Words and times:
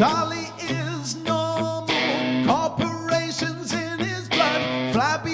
Charlie 0.00 0.48
is 0.60 1.14
normal, 1.14 1.84
corporations 2.46 3.74
in 3.74 3.98
his 3.98 4.30
blood, 4.30 4.94
flabby. 4.94 5.29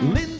Linda 0.00 0.37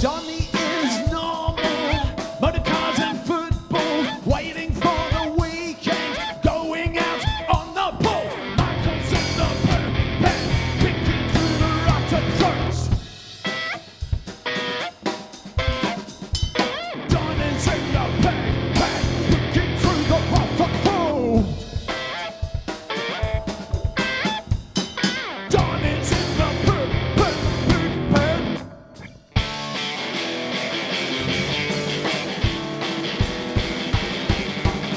John 0.00 0.29